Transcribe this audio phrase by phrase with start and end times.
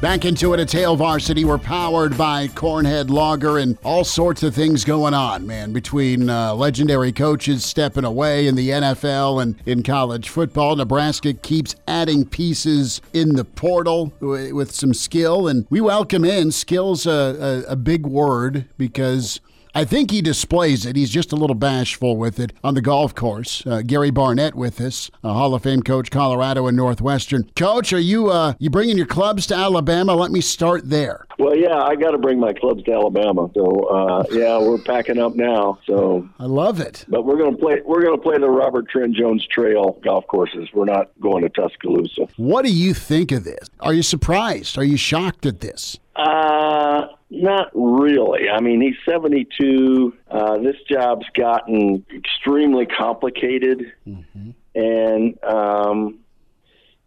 [0.00, 1.46] Back into it at Hail Varsity.
[1.46, 6.54] We're powered by Cornhead Lager and all sorts of things going on, man, between uh,
[6.54, 10.76] legendary coaches stepping away in the NFL and in college football.
[10.76, 16.52] Nebraska keeps adding pieces in the portal with some skill, and we welcome in.
[16.52, 19.40] Skill's a, a, a big word because
[19.76, 20.96] I think he displays it.
[20.96, 23.62] He's just a little bashful with it on the golf course.
[23.66, 27.50] Uh, Gary Barnett with us, a Hall of Fame coach, Colorado and Northwestern.
[27.56, 30.14] Coach, are you uh, you bringing your clubs to Alabama?
[30.14, 31.26] Let me start there.
[31.38, 33.50] Well, yeah, I got to bring my clubs to Alabama.
[33.52, 35.78] So, uh, yeah, we're packing up now.
[35.84, 37.04] So I love it.
[37.08, 37.82] But we're gonna play.
[37.84, 40.70] We're gonna play the Robert Trent Jones Trail golf courses.
[40.72, 42.28] We're not going to Tuscaloosa.
[42.38, 43.68] What do you think of this?
[43.80, 44.78] Are you surprised?
[44.78, 45.98] Are you shocked at this?
[46.16, 48.48] Uh, not really.
[48.48, 50.14] I mean, he's 72.
[50.30, 53.92] Uh, this job's gotten extremely complicated.
[54.06, 54.50] Mm-hmm.
[54.74, 56.20] And, um,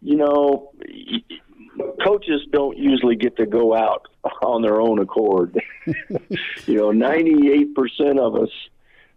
[0.00, 0.72] you know,
[2.04, 4.06] coaches don't usually get to go out
[4.42, 5.60] on their own accord.
[6.66, 8.50] you know, 98% of us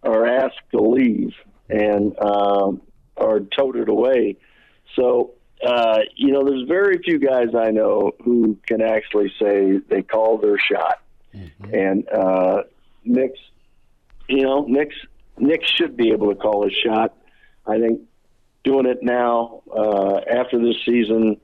[0.02, 1.34] are asked to leave
[1.70, 2.82] and um,
[3.18, 4.38] are toted away.
[4.96, 5.34] So
[5.66, 10.38] uh, you know, there's very few guys I know who can actually say they call
[10.38, 11.02] their shot.
[11.34, 11.74] Mm-hmm.
[11.74, 12.64] And uh,
[13.04, 13.40] Nick's,
[14.28, 14.96] you know, Nick's
[15.38, 17.16] Nick should be able to call his shot.
[17.66, 18.02] I think
[18.64, 21.38] doing it now uh, after this season,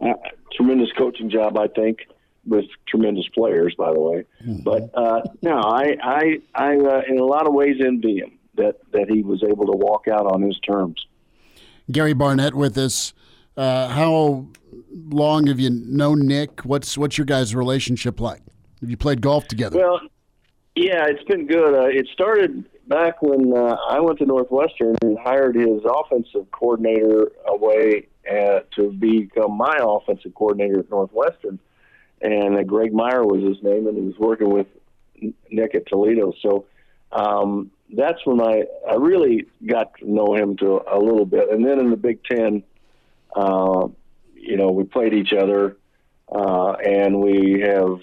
[0.00, 0.14] uh,
[0.52, 1.58] tremendous coaching job.
[1.58, 2.06] I think
[2.46, 4.24] with tremendous players, by the way.
[4.44, 4.62] Mm-hmm.
[4.62, 8.76] But uh, no, I I I uh, in a lot of ways envy him that
[8.92, 11.06] that he was able to walk out on his terms.
[11.90, 13.12] Gary Barnett with us.
[13.56, 14.46] Uh, how
[15.10, 16.62] long have you known Nick?
[16.62, 18.42] What's what's your guys' relationship like?
[18.80, 19.78] Have you played golf together?
[19.78, 20.00] Well,
[20.74, 21.74] yeah, it's been good.
[21.74, 27.32] Uh, it started back when uh, I went to Northwestern and hired his offensive coordinator
[27.46, 31.58] away uh, to become my offensive coordinator at Northwestern.
[32.20, 34.66] And uh, Greg Meyer was his name, and he was working with
[35.50, 36.32] Nick at Toledo.
[36.42, 36.66] So
[37.12, 41.50] um, that's when I, I really got to know him to a little bit.
[41.50, 42.62] And then in the Big Ten,
[43.34, 43.88] uh,
[44.34, 45.76] you know, we played each other,
[46.30, 47.98] uh, and we have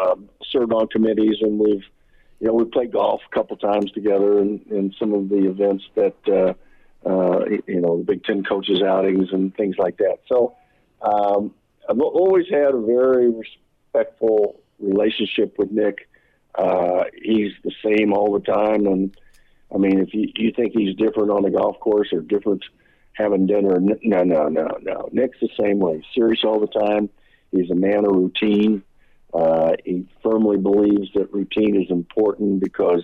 [0.00, 0.16] uh,
[0.50, 1.84] served on committees, and we've,
[2.40, 5.84] you know, we played golf a couple times together in, in some of the events
[5.94, 10.18] that, uh, uh, you know, the Big Ten coaches outings and things like that.
[10.26, 10.56] So
[11.00, 11.54] um,
[11.88, 16.08] I've always had a very respectful relationship with Nick.
[16.54, 19.16] Uh, he's the same all the time, and
[19.74, 22.64] I mean, if you, you think he's different on the golf course or different
[23.14, 23.78] having dinner.
[23.80, 25.08] No, no, no, no.
[25.12, 26.02] Nick's the same way.
[26.14, 27.08] Serious all the time.
[27.50, 28.82] He's a man of routine.
[29.32, 33.02] Uh, he firmly believes that routine is important because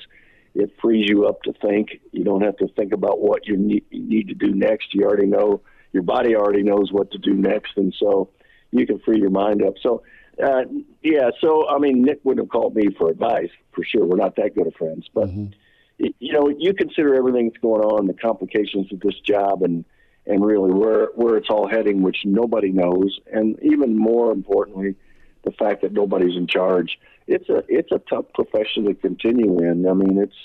[0.55, 2.01] it frees you up to think.
[2.13, 4.95] You don't have to think about what you need, you need to do next.
[4.95, 5.63] You already know
[5.93, 8.31] your body already knows what to do next, and so
[8.71, 9.75] you can free your mind up.
[9.83, 10.03] So,
[10.43, 10.63] uh,
[11.03, 11.31] yeah.
[11.41, 14.05] So, I mean, Nick wouldn't have called me for advice for sure.
[14.05, 16.07] We're not that good of friends, but mm-hmm.
[16.19, 19.85] you know, you consider everything that's going on, the complications of this job, and
[20.27, 24.95] and really where where it's all heading, which nobody knows, and even more importantly,
[25.45, 26.99] the fact that nobody's in charge.
[27.27, 29.87] It's a it's a tough profession to continue in.
[29.87, 30.37] I mean, it's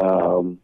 [0.00, 0.58] um,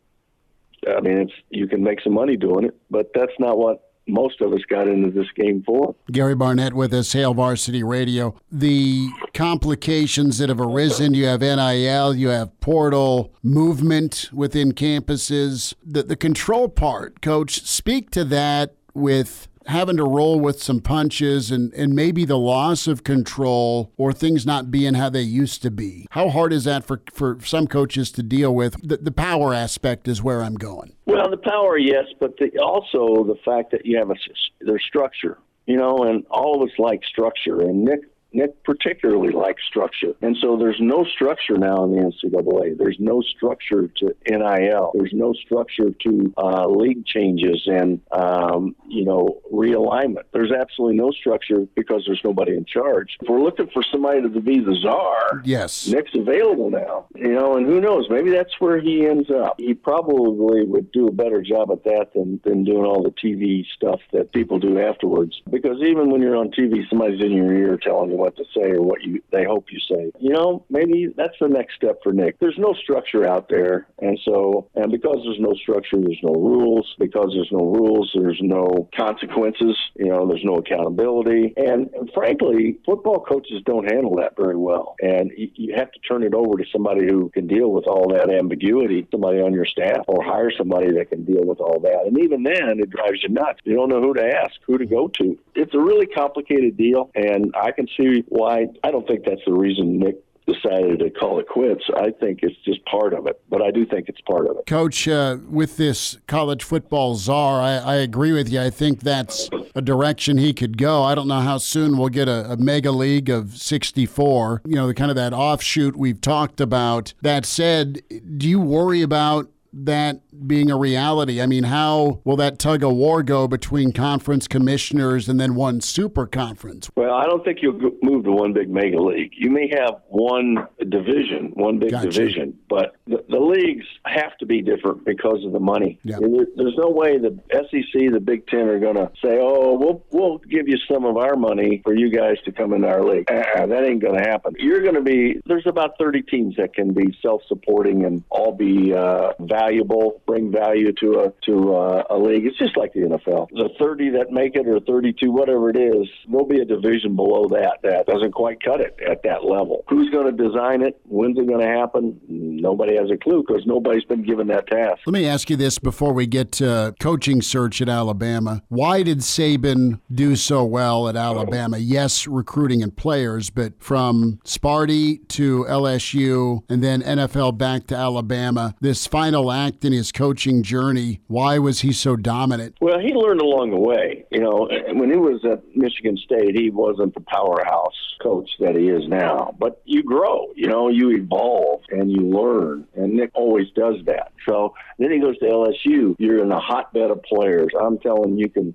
[0.87, 4.40] I mean, it's you can make some money doing it, but that's not what most
[4.40, 5.94] of us got into this game for.
[6.10, 8.34] Gary Barnett with us, Hail Varsity Radio.
[8.50, 15.75] The complications that have arisen you have NIL, you have portal movement within campuses.
[15.84, 21.50] The, the control part, coach, speak to that with having to roll with some punches
[21.50, 25.70] and, and maybe the loss of control or things not being how they used to
[25.70, 26.06] be.
[26.10, 28.76] How hard is that for, for some coaches to deal with?
[28.82, 30.94] The, the power aspect is where I'm going.
[31.06, 34.14] Well, the power, yes, but the, also the fact that you have a
[34.60, 35.38] their structure.
[35.68, 37.60] you know, and all of us like structure.
[37.60, 38.00] And Nick
[38.32, 40.12] Nick particularly likes structure.
[40.20, 42.76] And so there's no structure now in the NCAA.
[42.76, 44.92] There's no structure to NIL.
[44.94, 50.25] There's no structure to uh, league changes and, um, you know, realignment.
[50.32, 53.16] There's absolutely no structure because there's nobody in charge.
[53.20, 57.56] If we're looking for somebody to be the czar, yes, Nick's available now, you know,
[57.56, 58.06] and who knows?
[58.10, 59.54] Maybe that's where he ends up.
[59.58, 63.64] He probably would do a better job at that than, than doing all the TV
[63.75, 65.40] stuff that people do afterwards.
[65.50, 68.70] Because even when you're on TV, somebody's in your ear telling you what to say
[68.70, 70.12] or what you they hope you say.
[70.20, 72.38] You know, maybe that's the next step for Nick.
[72.40, 76.94] There's no structure out there, and so and because there's no structure, there's no rules.
[76.98, 79.76] Because there's no rules, there's no consequences.
[79.94, 84.96] You know, there's no accountability, and, and frankly, football coaches don't handle that very well.
[85.00, 88.10] And you, you have to turn it over to somebody who can deal with all
[88.12, 89.06] that ambiguity.
[89.10, 92.06] Somebody on your staff, or hire somebody that can deal with all that.
[92.06, 93.60] And even then, it drives you nuts.
[93.64, 95.38] You don't know who to ask, who to go to.
[95.58, 99.52] It's a really complicated deal, and I can see why I don't think that's the
[99.52, 100.16] reason Nick
[100.49, 101.84] decided to call it quits.
[101.96, 104.66] I think it's just part of it, but I do think it's part of it.
[104.66, 108.60] Coach, uh, with this college football czar, I, I, agree with you.
[108.60, 111.02] I think that's a direction he could go.
[111.02, 114.87] I don't know how soon we'll get a, a mega league of 64, you know,
[114.87, 117.12] the kind of that offshoot we've talked about.
[117.20, 118.00] That said,
[118.38, 121.40] do you worry about that being a reality?
[121.40, 125.81] I mean, how will that tug of war go between conference commissioners and then one
[125.81, 126.90] super conference?
[126.96, 129.32] Well, I don't think you'll move to one big mega league.
[129.37, 132.11] You may have one division, one big gotcha.
[132.11, 135.99] division, but the, the, leagues have to be different because of the money.
[136.05, 136.20] Yep.
[136.56, 140.38] There's no way the SEC, the Big Ten are going to say, "Oh, we'll we'll
[140.38, 143.67] give you some of our money for you guys to come into our league." Uh,
[143.67, 144.55] that ain't going to happen.
[144.58, 148.93] You're going to be there's about 30 teams that can be self-supporting and all be
[148.93, 152.44] uh, valuable bring value to a to a, a league.
[152.44, 153.48] It's just like the NFL.
[153.50, 157.48] The 30 that make it or 32, whatever it is, there'll be a division below
[157.48, 159.84] that that doesn't quite cut it at that level.
[159.88, 161.00] Who's going to design it?
[161.04, 162.20] When's it going to happen?
[162.28, 165.00] Nobody has a clue because nobody's been given that task.
[165.06, 168.62] Let me ask you this before we get to coaching search at Alabama.
[168.69, 171.78] Why did Saban do so well at Alabama?
[171.78, 178.75] Yes, recruiting and players, but from Sparty to LSU and then NFL back to Alabama,
[178.80, 181.20] this final act in his coaching journey?
[181.28, 182.74] Why was he so dominant?
[182.80, 184.26] Well, he learned along the way.
[184.32, 188.88] You know, when he was at Michigan State, he wasn't the powerhouse coach that he
[188.88, 189.54] is now.
[189.60, 192.84] But you grow, you know, you evolve and you learn.
[192.96, 194.32] And Nick always does that.
[194.48, 196.16] So then he goes to LSU.
[196.18, 197.68] You're in a hotbed of players.
[197.80, 198.74] I'm telling you, can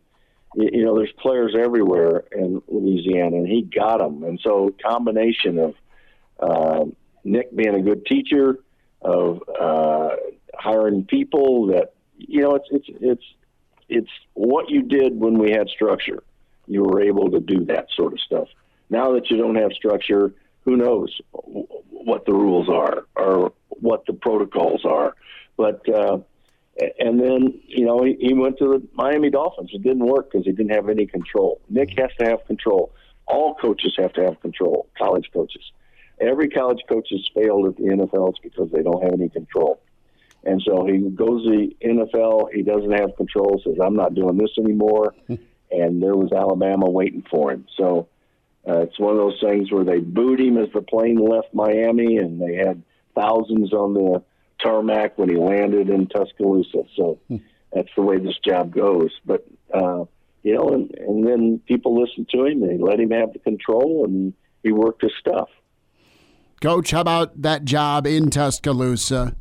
[0.56, 4.24] you know, there's players everywhere in Louisiana, and he got them.
[4.24, 5.74] And so, combination of
[6.40, 6.86] uh,
[7.24, 8.60] Nick being a good teacher,
[9.02, 10.10] of uh,
[10.58, 13.24] hiring people that you know it's it's it's
[13.90, 16.24] it's what you did when we had structure.
[16.68, 18.48] You were able to do that sort of stuff.
[18.90, 20.34] Now that you don't have structure,
[20.64, 25.16] who knows what the rules are or what the protocols are.
[25.58, 26.20] But uh,
[27.00, 29.72] and then you know he, he went to the Miami Dolphins.
[29.74, 31.62] It didn't work because he didn't have any control.
[31.70, 32.94] Nick has to have control.
[33.28, 34.88] All coaches have to have control.
[34.98, 35.64] College coaches.
[36.20, 38.30] Every college coach has failed at the NFL.
[38.30, 39.82] It's because they don't have any control.
[40.46, 42.54] And so he goes to the NFL.
[42.54, 43.62] He doesn't have control.
[43.64, 47.66] Says, "I'm not doing this anymore." and there was Alabama waiting for him.
[47.78, 48.08] So
[48.68, 52.18] uh, it's one of those things where they booed him as the plane left Miami,
[52.18, 52.84] and they had
[53.16, 54.24] thousands on the
[54.62, 56.84] tarmac when he landed in Tuscaloosa.
[56.96, 57.38] So hmm.
[57.72, 59.12] that's the way this job goes.
[59.26, 60.06] But uh,
[60.44, 62.64] you know, and, and then people listened to him.
[62.64, 65.50] And they let him have the control, and he worked his stuff.
[66.62, 69.36] Coach, how about that job in Tuscaloosa?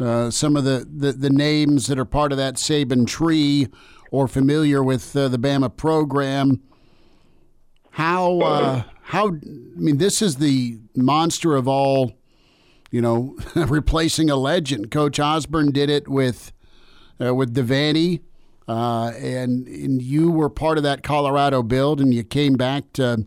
[0.00, 3.66] Uh, some of the, the, the, names that are part of that Saban tree
[4.12, 6.62] or familiar with uh, the Bama program.
[7.90, 9.40] How uh, how I
[9.74, 12.12] mean this is the monster of all,
[12.92, 14.92] you know, replacing a legend.
[14.92, 16.52] Coach Osborne did it with
[17.20, 18.20] uh, with Devaney,
[18.68, 23.26] uh, and and you were part of that Colorado build, and you came back to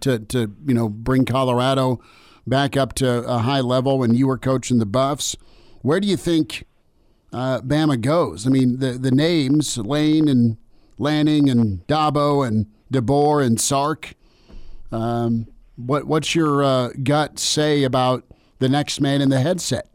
[0.00, 2.00] to to you know bring Colorado
[2.46, 5.36] back up to a high level when you were coaching the Buffs.
[5.82, 6.64] Where do you think
[7.32, 8.46] uh, Bama goes?
[8.46, 10.56] I mean, the the names Lane and
[10.98, 14.14] Lanning and Dabo and DeBoer and Sark.
[14.90, 15.46] Um,
[15.76, 18.24] what what's your uh, gut say about
[18.58, 19.88] the next man in the headset?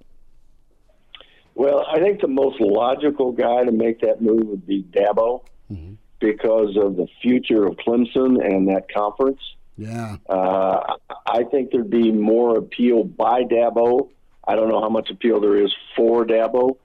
[1.56, 5.94] Well, I think the most logical guy to make that move would be Dabo mm-hmm.
[6.20, 9.40] because of the future of Clemson and that conference.
[9.76, 10.18] Yeah.
[10.30, 14.10] Uh, I think there'd be more appeal by Dabo
[14.48, 16.78] I don't know how much appeal there is for Dabo,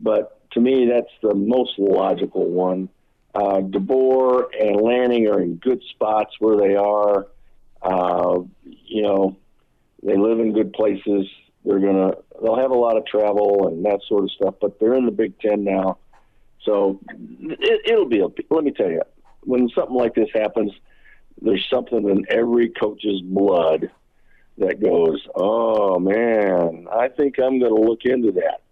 [0.00, 2.88] but to me, that's the most logical one.
[3.34, 7.26] uh, DeBoer and Lanning are in good spots where they are.
[7.82, 9.36] Uh, you know,
[10.02, 11.26] they live in good places.
[11.64, 14.94] They're gonna they'll have a lot of travel and that sort of stuff, but they're
[14.94, 15.98] in the Big Ten now,
[16.64, 17.00] so
[17.40, 18.20] it, it'll be.
[18.20, 19.02] A, let me tell you,
[19.42, 20.72] when something like this happens,
[21.42, 23.90] there's something in every coach's blood
[24.58, 28.62] that goes, "Oh man, I think I'm going to look into that."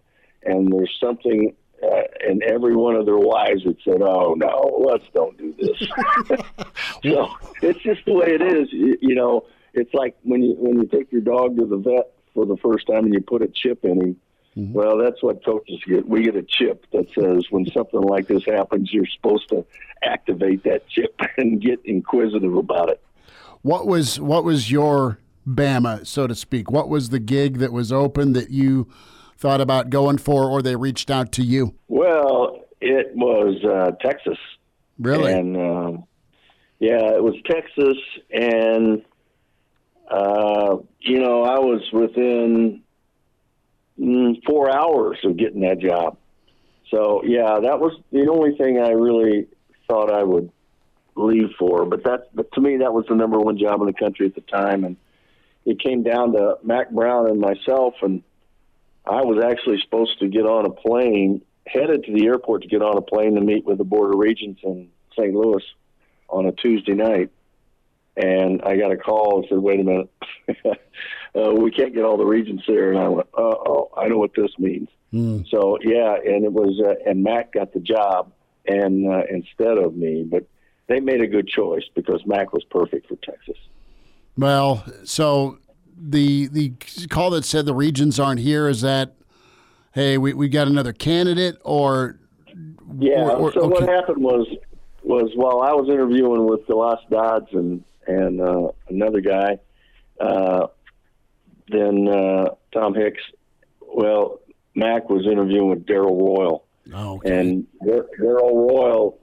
[0.43, 5.05] And there's something uh, in every one of their wives that said, "Oh no, let's
[5.13, 5.77] don't do this."
[7.03, 7.29] so
[7.61, 8.71] it's just the way it is.
[8.71, 12.11] You, you know, it's like when you when you take your dog to the vet
[12.33, 14.15] for the first time and you put a chip in him.
[14.55, 14.73] Mm-hmm.
[14.73, 16.07] Well, that's what coaches get.
[16.07, 19.63] We get a chip that says when something like this happens, you're supposed to
[20.01, 23.01] activate that chip and get inquisitive about it.
[23.61, 26.69] What was what was your Bama, so to speak?
[26.69, 28.87] What was the gig that was open that you
[29.37, 31.75] thought about going for, or they reached out to you?
[31.87, 34.37] Well, it was uh, Texas.
[34.99, 35.31] Really?
[35.31, 36.03] And um,
[36.79, 37.97] yeah, it was Texas,
[38.31, 39.03] and
[40.09, 42.83] uh, you know, I was within
[43.99, 46.17] mm, four hours of getting that job.
[46.91, 49.47] So yeah, that was the only thing I really
[49.87, 50.51] thought I would
[51.15, 51.85] leave for.
[51.85, 54.35] But that, but to me, that was the number one job in the country at
[54.35, 54.95] the time, and
[55.67, 58.23] it came down to Mack Brown and myself, and
[59.05, 62.81] I was actually supposed to get on a plane, headed to the airport to get
[62.81, 64.87] on a plane to meet with the Board of Regents in
[65.19, 65.33] St.
[65.33, 65.63] Louis
[66.29, 67.31] on a Tuesday night.
[68.15, 70.09] And I got a call and said, wait a minute,
[71.35, 72.91] uh, we can't get all the regents there.
[72.91, 74.87] And I went, uh oh, I know what this means.
[75.13, 75.49] Mm.
[75.49, 78.31] So, yeah, and it was, uh, and Mack got the job
[78.65, 80.23] and uh, instead of me.
[80.23, 80.47] But
[80.87, 83.57] they made a good choice because Mack was perfect for Texas.
[84.37, 85.57] Well, so
[85.97, 86.73] the the
[87.09, 89.13] call that said the regions aren't here is that
[89.93, 92.19] hey we, we got another candidate or
[92.99, 93.73] yeah or, or, so okay.
[93.73, 94.47] what happened was
[95.03, 99.57] was while I was interviewing with DeLoss Dodds and and uh, another guy
[100.19, 100.67] uh,
[101.67, 103.23] then uh, Tom Hicks
[103.81, 104.39] well
[104.75, 107.39] Mack was interviewing with Darrell Royal oh, okay.
[107.39, 109.19] and Darrell Royal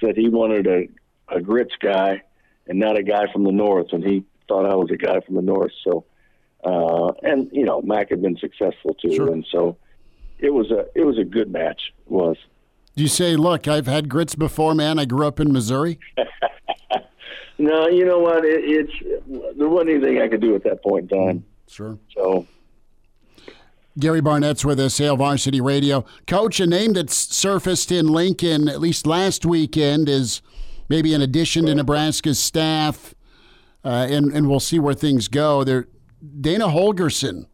[0.00, 0.88] said he wanted a,
[1.28, 2.22] a grits guy
[2.68, 5.34] and not a guy from the north and he thought I was a guy from
[5.34, 5.72] the north.
[5.82, 6.04] So,
[6.64, 9.32] uh, and you know, Mack had been successful too, sure.
[9.32, 9.76] and so
[10.38, 11.80] it was a it was a good match.
[12.06, 12.36] It was.
[12.96, 15.00] Do you say, look, I've had grits before, man.
[15.00, 15.98] I grew up in Missouri.
[17.58, 18.44] no, you know what?
[18.44, 21.44] It, it's there wasn't anything I could do at that point in time.
[21.68, 21.98] Sure.
[22.14, 22.46] So.
[23.96, 26.04] Gary Barnett's with us, Hail Varsity Radio.
[26.26, 30.42] Coach, a name that's surfaced in Lincoln at least last weekend is
[30.88, 33.14] maybe an addition to Nebraska's staff
[33.84, 35.64] uh, and and we'll see where things go.
[35.64, 35.88] There,
[36.40, 37.46] Dana Holgorsen,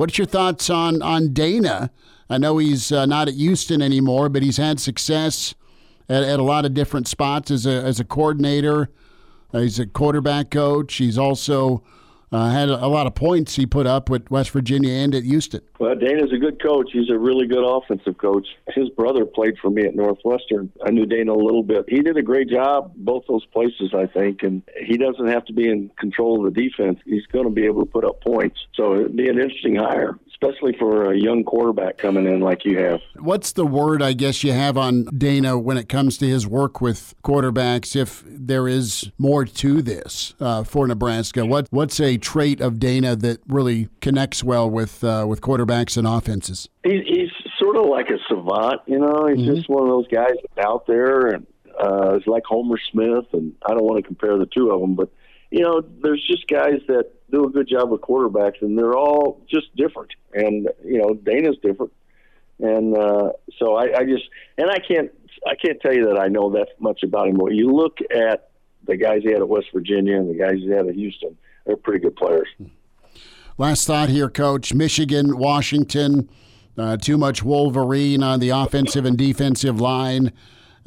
[0.00, 1.90] What's your thoughts on on Dana?
[2.30, 5.54] I know he's uh, not at Houston anymore, but he's had success
[6.08, 8.88] at, at, a lot of different spots as a as a coordinator.
[9.52, 10.94] Uh, he's a quarterback coach.
[10.94, 11.82] He's also
[12.32, 15.60] uh, had a, lot of points he put up with West Virginia and at Houston.
[15.78, 16.90] Well, Dana's a good coach.
[16.92, 18.46] He's a really good offensive coach.
[18.68, 20.70] His brother played for me at Northwestern.
[20.84, 21.86] I knew Dana a little bit.
[21.88, 25.52] He did a great job both those places, I think, and he doesn't have to
[25.52, 27.00] be in control of the defense.
[27.04, 28.58] He's going to be able to put up points.
[28.74, 32.78] So it'd be an interesting hire especially for a young quarterback coming in like you
[32.78, 33.00] have.
[33.18, 36.80] What's the word I guess you have on Dana when it comes to his work
[36.80, 37.94] with quarterbacks?
[37.94, 43.16] If there is more to this uh, for Nebraska, what what's a trait of Dana
[43.16, 46.68] that really connects well with uh, with quarterbacks and offenses?
[46.84, 49.26] He, he's sort of like a savant, you know.
[49.26, 49.56] He's mm-hmm.
[49.56, 51.46] just one of those guys out there, and
[51.78, 53.26] uh, it's like Homer Smith.
[53.32, 55.10] And I don't want to compare the two of them, but
[55.50, 59.40] you know, there's just guys that do a good job with quarterbacks, and they're all
[59.48, 60.10] just different.
[60.32, 61.92] And you know, Dana's different,
[62.60, 64.24] and uh, so I, I just
[64.58, 65.10] and I can't
[65.46, 67.36] I can't tell you that I know that much about him.
[67.36, 68.50] But you look at
[68.86, 71.76] the guys he had at West Virginia and the guys he had at Houston; they're
[71.76, 72.48] pretty good players.
[73.58, 74.72] Last thought here, Coach.
[74.72, 76.30] Michigan, Washington.
[76.78, 80.32] Uh, too much Wolverine on the offensive and defensive line.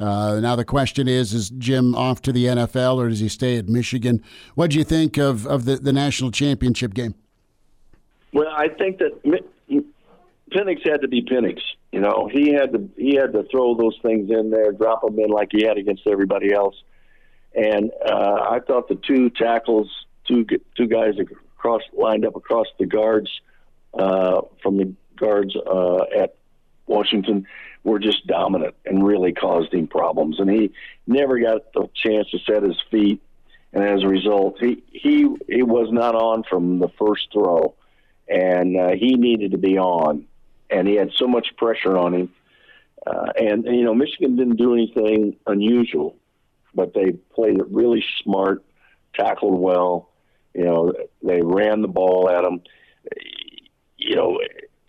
[0.00, 3.56] Uh, now the question is: Is Jim off to the NFL, or does he stay
[3.56, 4.22] at Michigan?
[4.54, 7.14] What do you think of of the, the national championship game?
[8.32, 9.22] Well, I think that
[10.52, 11.60] Penix had to be Penix.
[11.92, 15.18] You know, he had to he had to throw those things in there, drop them
[15.18, 16.74] in like he had against everybody else.
[17.54, 19.88] And uh, I thought the two tackles,
[20.26, 20.44] two
[20.76, 23.30] two guys across lined up across the guards
[23.96, 26.34] uh, from the guards uh, at
[26.86, 27.46] Washington
[27.84, 30.40] were just dominant and really caused him problems.
[30.40, 30.72] And he
[31.06, 33.20] never got the chance to set his feet.
[33.72, 37.74] And as a result, he he he was not on from the first throw,
[38.28, 40.26] and uh, he needed to be on.
[40.70, 42.28] And he had so much pressure on him
[43.06, 46.16] Uh, and, and, you know, Michigan didn't do anything unusual,
[46.74, 48.64] but they played it really smart,
[49.14, 50.08] tackled well.
[50.54, 52.62] You know, they ran the ball at him.
[53.98, 54.38] You know,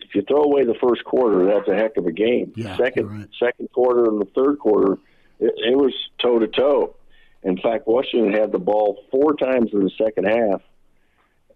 [0.08, 2.52] if you throw away the first quarter, that's a heck of a game.
[2.56, 3.28] Yeah, second, right.
[3.38, 4.98] second quarter and the third quarter,
[5.40, 6.96] it, it was toe to toe.
[7.42, 10.62] In fact, Washington had the ball four times in the second half,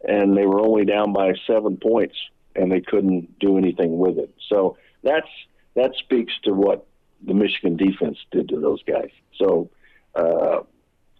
[0.06, 2.16] and they were only down by seven points,
[2.54, 4.34] and they couldn't do anything with it.
[4.48, 5.28] So that's
[5.74, 6.86] that speaks to what
[7.24, 9.10] the Michigan defense did to those guys.
[9.36, 9.70] So,
[10.14, 10.60] uh,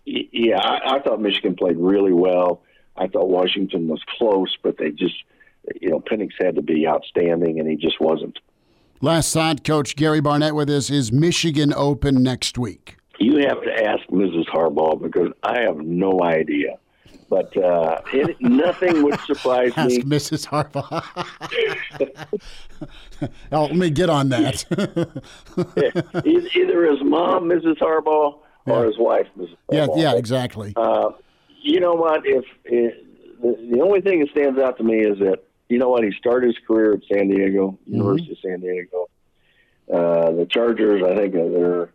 [0.05, 2.63] yeah, I, I thought Michigan played really well.
[2.97, 5.15] I thought Washington was close, but they just,
[5.81, 8.39] you know, Penix had to be outstanding, and he just wasn't.
[9.01, 10.91] Last thought, Coach Gary Barnett with us.
[10.91, 12.97] Is Michigan open next week?
[13.19, 14.47] You have to ask Mrs.
[14.47, 16.79] Harbaugh because I have no idea.
[17.29, 20.03] But uh, it, nothing would surprise Ask me.
[20.03, 20.47] Mrs.
[20.49, 21.01] Harbaugh.
[23.53, 24.65] oh, let me get on that.
[26.57, 27.79] Either his mom, Mrs.
[27.79, 28.87] Harbaugh, or Yeah.
[28.87, 29.57] his wife, Mrs.
[29.71, 30.73] yeah, yeah, exactly.
[30.77, 31.11] Uh,
[31.63, 32.23] you know what?
[32.27, 32.95] If, if
[33.41, 35.39] the, the only thing that stands out to me is that
[35.71, 39.09] you know what he started his career at San Diego, University of San Diego.
[39.93, 41.93] Uh, the Chargers, I think, they're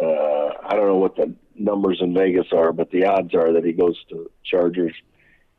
[0.00, 3.64] uh, I don't know what the numbers in Vegas are, but the odds are that
[3.64, 4.94] he goes to Chargers.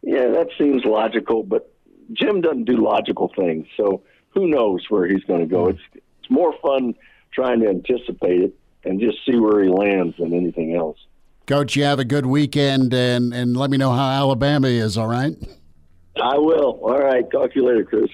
[0.01, 1.73] Yeah, that seems logical, but
[2.13, 5.67] Jim doesn't do logical things, so who knows where he's going to go?
[5.67, 6.95] It's it's more fun
[7.31, 8.55] trying to anticipate it
[8.85, 10.97] and just see where he lands than anything else.
[11.45, 15.07] Coach, you have a good weekend, and, and let me know how Alabama is, all
[15.07, 15.33] right?
[16.21, 16.79] I will.
[16.81, 17.29] All right.
[17.31, 18.09] Talk to you later, Chris.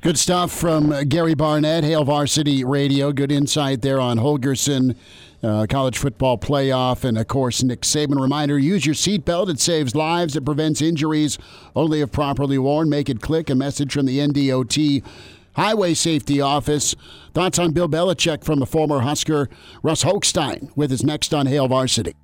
[0.00, 3.12] Good stuff from Gary Barnett, Hail Varsity Radio.
[3.12, 4.94] Good insight there on Holgorsen,
[5.42, 8.20] uh, college football playoff, and of course, Nick Saban.
[8.20, 9.48] Reminder use your seatbelt.
[9.48, 11.36] It saves lives, it prevents injuries,
[11.74, 12.88] only if properly worn.
[12.88, 13.50] Make it click.
[13.50, 15.02] A message from the NDOT
[15.56, 16.94] Highway Safety Office.
[17.34, 19.48] Thoughts on Bill Belichick from the former Husker,
[19.82, 22.14] Russ Hochstein, with his next on Hail Varsity.